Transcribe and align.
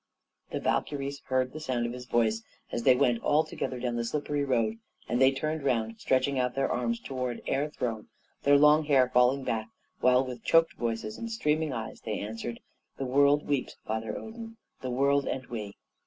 The 0.49 0.59
Valkyries 0.59 1.21
heard 1.25 1.53
the 1.53 1.59
sound 1.59 1.85
of 1.85 1.93
his 1.93 2.07
voice 2.07 2.41
as 2.71 2.81
they 2.81 2.95
went 2.95 3.21
all 3.21 3.43
together 3.43 3.79
down 3.79 3.97
the 3.97 4.03
slippery 4.03 4.43
road, 4.43 4.79
and 5.07 5.21
they 5.21 5.31
turned 5.31 5.61
round, 5.63 5.99
stretching 5.99 6.39
out 6.39 6.55
their 6.55 6.71
arms 6.71 6.99
towards 6.99 7.41
Air 7.45 7.69
Throne, 7.69 8.07
their 8.41 8.57
long 8.57 8.85
hair 8.85 9.09
falling 9.13 9.43
back, 9.43 9.69
while, 9.99 10.25
with 10.25 10.43
choked 10.43 10.73
voices 10.73 11.19
and 11.19 11.31
streaming 11.31 11.71
eyes, 11.71 12.01
they 12.01 12.17
answered, 12.19 12.61
"The 12.97 13.05
world 13.05 13.47
weeps, 13.47 13.75
Father 13.85 14.17
Odin; 14.17 14.57
the 14.81 14.89
world 14.89 15.27
and 15.27 15.45
we." 15.45 15.77